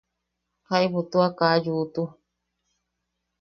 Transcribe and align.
Jaibu 0.67 0.99
tua 1.09 1.27
kaa 1.37 1.53
a 1.57 1.61
yuutu. 1.65 2.03